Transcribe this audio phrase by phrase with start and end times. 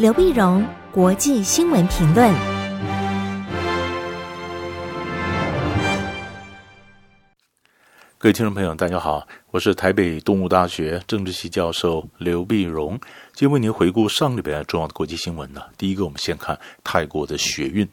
[0.00, 2.34] 刘碧荣，国际新闻评论。
[8.16, 12.98] 各位听众朋友，大家好，我是台北动物大学政治系教授刘碧荣，
[13.34, 15.60] 今天为您回顾上礼拜重要的国际新闻呢。
[15.76, 17.86] 第一个，我们先看泰国的血运。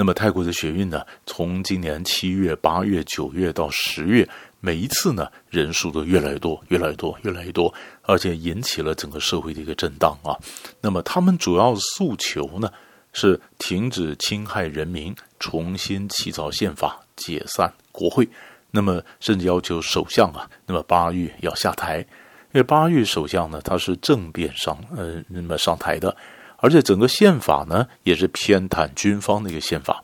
[0.00, 4.26] 那么泰国的学运呢，从今年七月、八月、九月到十月，
[4.60, 10.38] 每一次呢人数都越来越多，越来越多，越来越多，而且引起了整个社会的一个震荡啊。
[10.80, 12.70] 那么他们主要诉求呢
[13.12, 18.28] 是停止侵害人民，重新起草宪法，解散国会。
[18.70, 22.06] 那么甚至要求首相啊，那么巴育要下台，因
[22.52, 26.16] 为巴育首相呢他是政变上呃那么上台的。
[26.58, 30.02] 而且整个宪法呢，也是偏袒军方的一个宪法。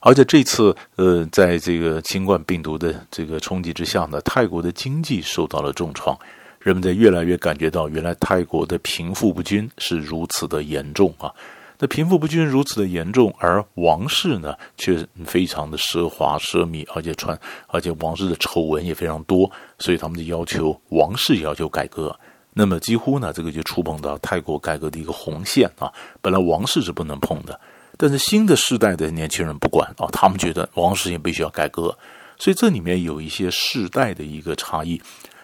[0.00, 6.18] 而且这次，呃，在这个新冠病毒的这个冲击之下呢，泰国的经济受到了重创。
[6.58, 11.32] 人们在越来越感觉到，原来泰国的贫富不均是如此的严重啊。
[11.78, 22.18] 那贫富不均如此的严重，而王室呢，却非常的奢华奢靡，而且传，而且王室的丑闻也非常多，所以他们就要求王室要求改革。
[22.54, 25.92] 那么几乎呢，这个就触碰到泰国改革的一个红线啊。
[26.22, 27.60] 本来王室是不能碰的，
[27.96, 31.96] 但是新的世代的年轻人不管啊，他们觉得王室也必须要改革。
[32.38, 35.00] 所以这里面有一些世代的一个差异。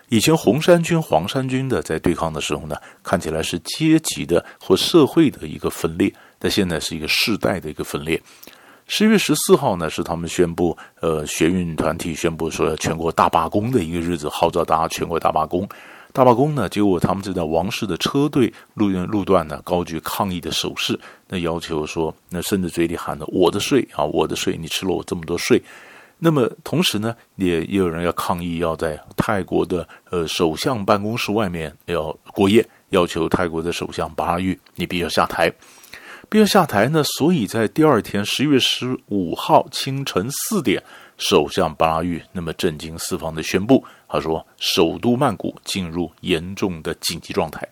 [0.09, 8.21] 以前红衫军、黄衫军的在对抗的时候呢，看起来是阶级的或社会的一个分裂，但现在是一个世代的一个分裂。
[8.89, 15.69] 十月十四号呢，是他们宣布，呃，学运团体宣布说全国大罢工的一个日子，号召大家全国大罢工。
[16.13, 25.63] 大罢工呢，结果他们就在王室的车队路路段呢高举抗议的手势，那要求说，那甚至嘴里喊着“我的税啊，我的税，你吃了我这么多税”。
[26.19, 35.49] 那么同时呢，也也有人要抗议，要在泰国的呃首相办公室外面要过夜，要求泰国的首相巴育你必须要下台，
[36.29, 37.03] 必须要下台呢。
[37.05, 40.83] 所以在第二天十一月十五号清晨四点。
[41.21, 47.69] 首相巴育那么震惊四方的宣布，他说：“首都曼谷进入严重的紧急状态。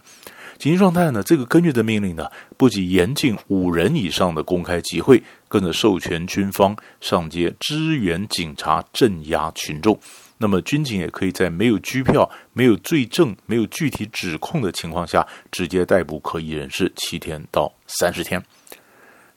[0.58, 9.98] 紧急状态呢，这个根据的命令呢，不仅严禁五人以上的公开集会，更是授权军方上街支援警察镇压群众。
[10.36, 18.42] 那么军警也可以在没有拘票、没有罪证、没有具体指控的情况下，直接逮捕可疑人士七天到三十天。”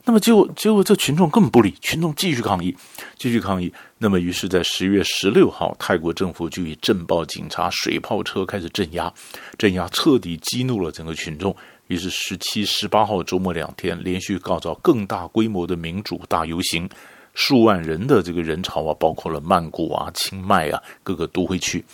[0.04, 2.76] 那么结果，结果这群众根本不理，群众继续抗议，
[3.18, 3.72] 继续抗议。
[4.04, 9.14] 那么，于是，在十月十六号，泰国政府就以震爆警察、水炮车开始镇压，
[9.60, 11.56] 镇压彻底激怒了整个群众。
[11.86, 16.90] 于是，十七、十八号周末两天连续告召更大规模的民主大游行，
[17.36, 21.86] 数万人的这个人潮啊，包括了曼谷啊、清迈啊各个都会去。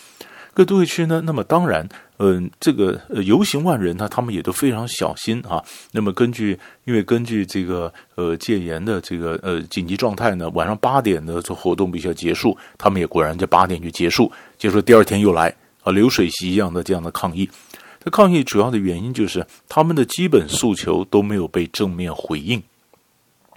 [0.58, 1.88] 各都会区呢，那么当然，
[2.18, 5.64] 嗯、这个游行万人呢，他们也都非常小心啊。
[5.92, 14.32] 那么根据，因为根据这个呃戒严的这个呃紧急状态呢，晚上八点的这活动必须要结束，他们也果然在八点就结束。
[14.58, 15.54] 结束第二天又来
[15.84, 17.48] 啊，流水席一样的这样的抗议。
[18.04, 22.64] 这抗议主要的原因就是他们的基本诉求都没有被正面回应。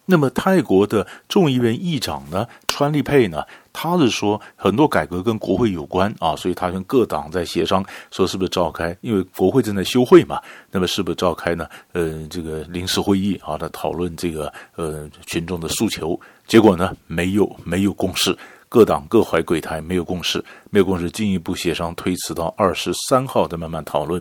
[0.05, 11.66] 那么泰国的众议院议长呢，川立佩呢，他是说很多改革跟国会有关啊，所以他跟各党在协商，说是不是召开，因为国会正在休会嘛，那么是不是召开呢？
[11.92, 16.19] 呃，这个临时会议啊，来讨论这个呃群众的诉求。
[16.47, 18.36] 结果呢，没有没有共识，
[18.69, 24.20] 各党各怀鬼胎，没有共识，没有共识，进一步协商推迟到二十三号再慢慢讨论。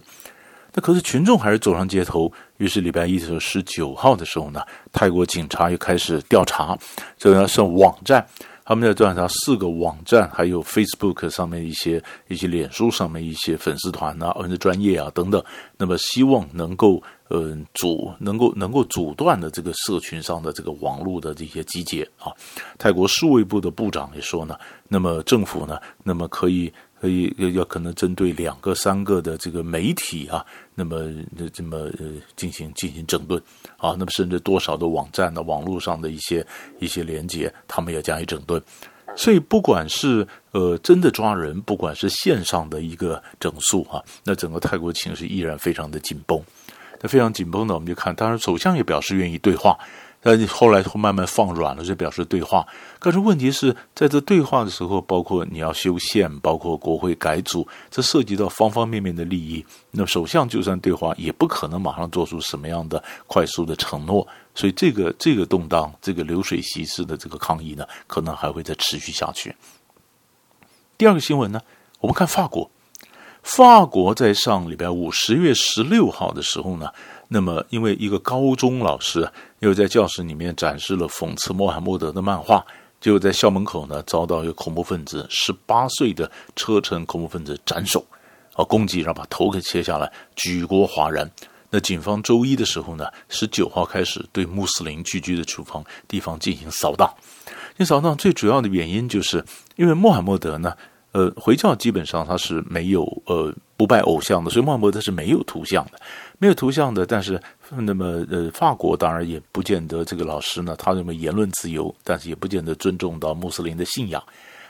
[0.71, 4.61] 那可是群众还是走上街头，于是礼拜一的时候，十九号的时候呢，
[4.93, 6.77] 泰国警察又开始调查，
[7.17, 8.23] 这个是网站，
[8.69, 15.43] 他们在调查四个网站，还有 Facebook 上面一些一些脸书上面一些粉丝团啊，或者专业啊等等，
[15.75, 22.31] 那么希望能够嗯、阻能够能够阻断的这个社群上的这个网络的这些集结啊。
[22.77, 24.55] 泰国数位部的部长也说呢，
[24.87, 26.71] 那么政府呢，那么可以。
[27.01, 30.45] 可以要可能针对两个三个的这个媒体啊，
[30.79, 31.03] 那么
[31.53, 33.37] 这么呃进行进行整顿
[33.75, 36.45] 啊，那么甚至多少的网站的网络上的一些
[36.79, 38.61] 一些连接，他们也加以整顿。
[39.17, 46.41] 所以不管是呃真的抓人，不管是线上的一个整肃啊，那整个泰国情势依然非常的紧绷。
[47.01, 49.77] 那非常紧绷呢，我们就看，当然首相也表示愿意对话。
[50.21, 52.67] 但是后来会慢慢放软了，就表示对话。
[52.99, 59.65] 可是问题是在这对话的时候，包括你要修宪，包括国会改组，这涉及到方方面面的利益。
[59.91, 64.27] 那首相就算对话，也不可能马上做出什么样的快速的承诺。
[64.53, 69.55] 所以这个这个动荡，这个流水席式的这个抗议呢，可能还会再持续下去。
[70.97, 71.61] 第二个新闻呢，
[72.01, 72.69] 我们看法国。
[73.41, 76.91] 法国在上礼拜五十月十六号的时候呢，
[77.31, 82.65] 那么因为一个高中老师又在教室里面展示了讽刺穆罕默德的漫画，
[82.99, 88.03] 就在校门口呢遭到一个恐怖分子十八岁的车臣恐怖分子斩首，
[88.55, 91.29] 啊，攻击，然后把头给切下来，举国哗然。
[91.69, 97.07] 那警方周一的时候呢，十九号开始对穆斯林聚居的地方地方进行扫荡。
[97.77, 99.45] 这扫荡最主要的原因就是
[99.75, 100.73] 因为穆罕默德呢。
[101.11, 105.93] 呃，回教基本上他是没有呃不拜偶像的，所以穆罕默德是没有图像的，
[106.37, 107.05] 没有图像的。
[107.05, 114.21] 但是那么呃，法国当然也不见得这个老师呢，他认为言论自由，但是也不见得尊重到穆斯林的信仰。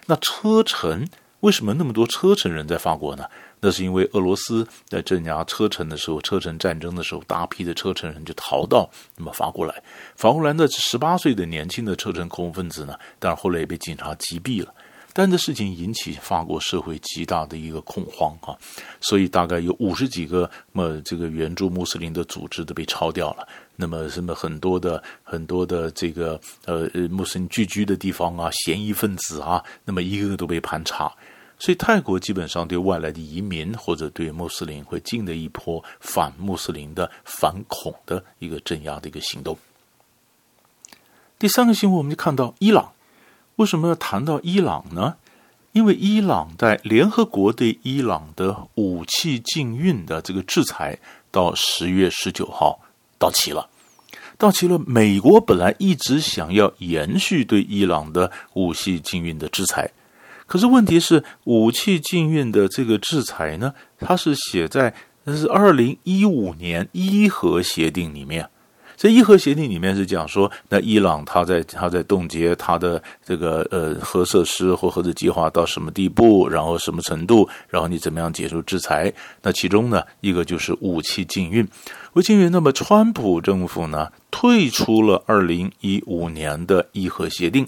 [0.06, 1.10] 那车臣
[1.40, 3.26] 为什么那么多车臣人在法国呢？
[3.62, 9.74] 那是因为俄罗斯在镇压车臣的时候，车臣战争的时候，大批的车臣人就逃到那么法国来。
[10.16, 14.72] 法国来的十八岁的年轻的车臣恐怖分子呢，但是后来也被警察击毙了。
[15.12, 18.56] 但这事情引起法国社会极大的一个恐慌啊，
[19.02, 23.48] 所以大概有五十几个么这个援助穆斯林的组织都被抄掉了。
[23.76, 31.12] 那么什么很多的很多的这个呃穆斯林聚居的地方啊，嫌疑分子啊，那么一个个都被盘查。
[31.58, 39.58] 所以泰国基本上对外来的移民或者对穆斯林会进的一波反穆斯林的反恐的一个镇压的一个行动。
[41.38, 42.94] 第三个新闻我们就看到伊朗。
[43.60, 45.16] 为什么要谈到伊朗呢？
[45.74, 50.98] 因为伊朗在联合国对伊朗的武器禁运的这个制裁
[51.30, 52.80] 到十月十九号
[53.18, 53.70] 到期了，
[54.38, 54.80] 到期了。
[54.80, 59.92] 美国本来一直想要延续对伊朗的武器禁运的制裁，
[60.48, 64.94] 可是问题是武器禁运的这个制裁呢，它是写在
[65.26, 68.50] 那是二零一五年伊核协定里面。
[69.00, 79.14] 这伊核协定里面是讲说，那伊朗他在他在冻结他的这个呃核设施或核子计划到什么地步，然后什么程度，然后你怎么样解除制裁？
[79.42, 81.66] 那其中呢，一个就是武器禁运，
[82.16, 82.52] 武器禁运。
[82.52, 87.66] 那么川普政府呢，退出了二零一五年的伊核协定。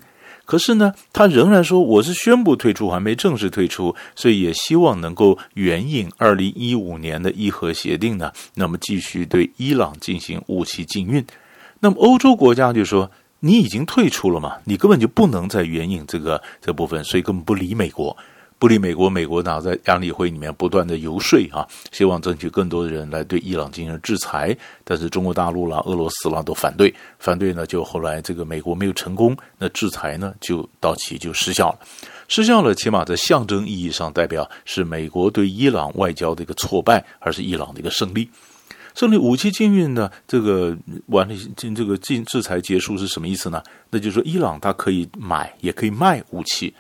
[0.52, 11.26] 可是呢，他仍然说我是宣布退出，还没正式退出，所以也希望能够援引二零一五年的伊核协定呢，那么继续对伊朗进行武器禁运。
[11.80, 13.10] 那么欧洲国家就说，
[13.40, 18.18] 你已经退出了嘛，你根本就不能再援引这个这部分，所以根本不理美国。
[18.62, 31.80] 不理美国，美国呢在安理会里面不断的游说啊，希望争取更多的人来对伊朗进行制裁，但是中国大陆啦、俄罗斯啦都反对，反对呢，就后来这个美国没有成功，那制裁呢就到期就失效了，
[32.28, 38.30] 失效了，起码在象征意义上代表是美国对伊朗外交的一个挫败，而是伊朗的一个胜利。
[38.94, 43.64] 胜利武器禁运呢，这个完了，禁这个禁制裁结束是什么意思呢？
[43.90, 46.72] 那就是说伊朗它可以买也可以卖武器。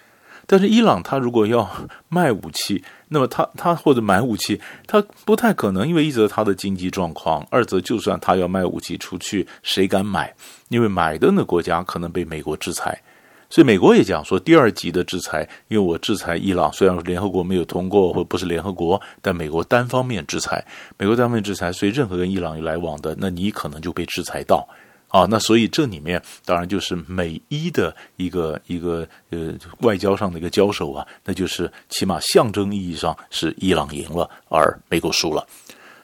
[0.51, 1.65] 但是伊朗他如果要
[2.09, 10.35] 卖武器，那么他他或者买武器，他不太可能，因为一则他的经济状况，二则就算他要卖武器出去，谁敢买？
[10.67, 13.01] 因为买的那国家可能被美国制裁，
[13.49, 20.65] 所以美国也讲说第二级的制裁，因为我制裁伊朗，虽然联合国没有通过或不是联合国，但美国单方面制裁，
[20.97, 24.67] 美国单方面制裁，所以任何跟伊朗有来往的，那你可能就被制裁到。
[25.11, 35.45] 啊，那所以这里面当然就是美伊的一个一个呃外交上的一个交手啊，那就是起码象征意义上是伊朗赢了，而美国输了。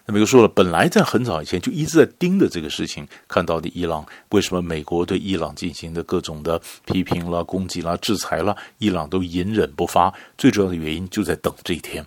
[0.05, 10.13] 那美国输了，本来在很早以前就一直在盯着这个事情，看到底伊朗为什么美国对伊朗进行的各种的批评啦、攻击啦、制裁啦，伊朗都隐忍不发。
[10.37, 12.05] 最主要的原因就在等这一天。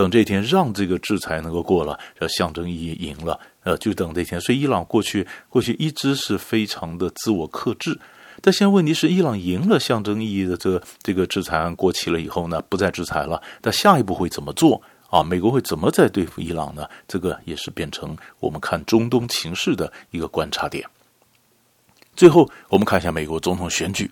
[0.00, 4.40] 等这天，让这个制裁能够过了，要象征意义赢了，呃，就等这天。
[4.40, 8.00] 所以，伊朗过去过去一直是非常的自我克制，
[8.40, 13.42] 但现在问题是，伊朗赢了象征意义的这个这个制裁案过期了以后呢，不再制裁了。
[13.60, 14.80] 但下一步会怎么做
[15.10, 15.22] 啊？
[15.22, 16.88] 美国会怎么再对付伊朗呢？
[17.06, 20.82] 这个也是变成我们看中东情势的一个观察点。
[22.16, 24.10] 最后，我们看一下美国总统选举。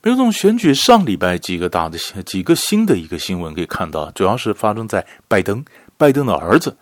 [0.00, 5.64] 美国总统选举上礼拜几个大的几个新的一个新闻可以看到，主要是发生在拜登，
[5.96, 6.76] 拜登的儿子，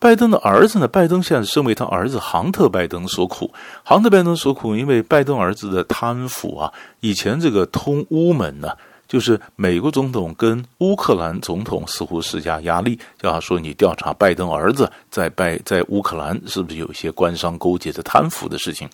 [0.00, 8.72] 拜登的儿子呢，拜登现在身为他儿子杭特拜登所苦，杭特拜登所苦，因为拜登儿子的贪腐啊，以前这个通乌门呢，
[9.06, 18.90] 就是美国总统跟乌克兰总统似乎施加压力，叫他说你调查拜登儿子在拜在乌克兰是不是有一些官商勾结的贪腐的事情。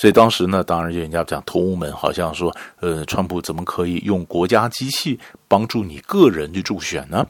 [0.00, 7.26] 所以当时呢，当然就人家讲通乌门，好像说，呃，川普怎么可以用国家机器帮助你个人去助选呢？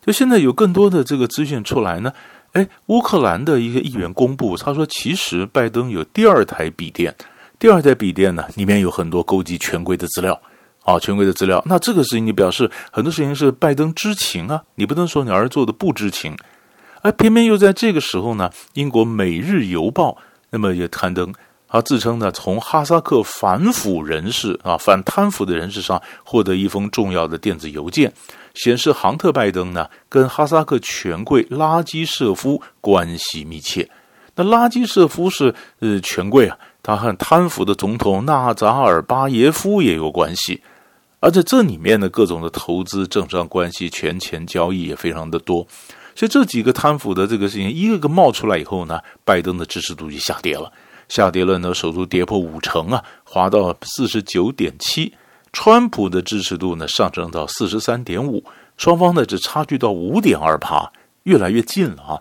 [0.00, 2.10] 就现在有更多的这个资讯出来呢，
[2.52, 7.14] 哎，乌克兰的一个议员公布，他说其实拜登有第二台笔电，
[7.58, 10.40] 第二台笔电呢里面有很多勾结权贵的资料，
[10.84, 11.62] 啊，权贵的资料。
[11.66, 16.34] 那这个事情你表示很多事情是拜登知情啊，你不能说你儿子做的不知情。
[17.02, 20.12] 而偏偏又在这个时候呢，英国《每日邮报》
[20.48, 21.30] 那么也刊登，
[21.68, 28.12] 他自称呢，从哈萨克反腐人士啊、反贪腐的人士上获得一封重要的电子邮件，
[28.54, 33.88] 显示杭特·拜登呢跟哈萨克权贵拉基舍夫关系密切。
[34.34, 40.62] 那拉基舍夫是呃权贵啊，他和贪腐的总统纳扎尔巴耶夫也有关系，
[41.20, 45.66] 而且这里面的各种的投资、政商关系、权钱交易也非常的多。
[46.14, 50.72] 所以这几个贪腐的这个事情一个个冒出来以后呢，拜登的支持度就下跌了，
[51.08, 55.14] 下跌了呢，首度跌破五成啊，滑到四十九点七。
[55.50, 58.44] 川普的支持度呢上升到四十三点五，
[58.76, 62.20] 双方呢只差距到五点二趴，越来越近了啊。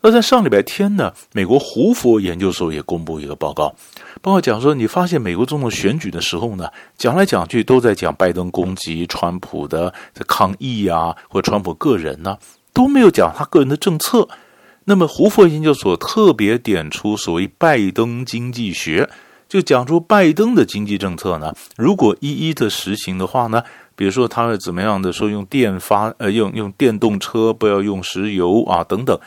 [0.00, 3.74] 那在上礼拜天呢，美国胡佛研究所也公布一个报告，
[4.20, 9.92] 报告讲说，你发现美国总统选举的时候呢，讲来讲去都在讲拜登攻击川普的
[10.26, 12.38] 抗议啊，或川普个人呢、
[12.72, 14.28] 都没有讲他个人的政策，
[14.84, 19.08] 那么胡佛研究所特别点出所谓拜登经济学，
[19.48, 23.62] 就讲出拜登的经济政策呢，如果一一的实行的话呢，
[23.94, 29.18] 比如说他会怎么样的说用电发呃用用电动车不要用石油啊等等，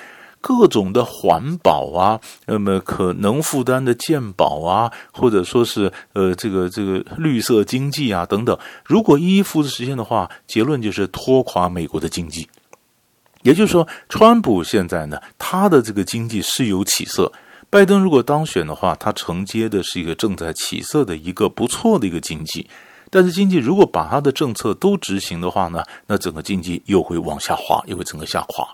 [0.42, 12.48] 各种的环保啊，那么可能负担的健保啊，或者说是呃这个这个绿色经济啊等等，如果一一付诸实现的话，结论就是拖垮美国的经济。
[13.46, 17.32] 也就是说，川普现在呢，他的这个经济是有起色。
[17.70, 22.68] 拜登如果当选的话，他承接的是一个正在起色的一个不错的一个经济。
[23.12, 28.68] 但是经济如果把他的政策都执行的话呢，那整个经济又会往下滑，又会整个下滑。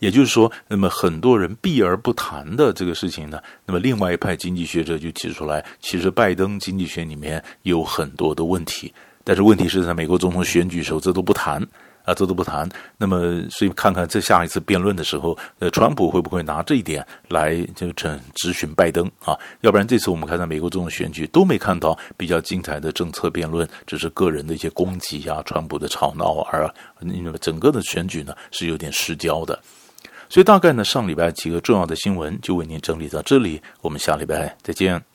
[0.00, 8.92] 也就是说，那么很多人避而不谈的这个事情呢，那么另外一派经济学者就提出来，其实拜登经济学里面有很多的问题。
[9.24, 11.66] 但是问题是在美国总统选举时候，这都不谈。
[12.10, 12.68] 啊，这都不谈。
[12.98, 19.38] 那么，所以看看这下一次辩论的时候，呃，川普会不会拿这一点来就这质询拜登啊？
[19.60, 29.58] 要不然这次我们看到美国总统选举都没看到比较精彩的政策辩论，只是个人的一些攻击啊，川普的吵闹而那整个的选举呢是有点失焦的。
[30.28, 35.09] 所以大概呢，上礼拜几个重要的新闻就为您整理到这里，我们下礼拜再见。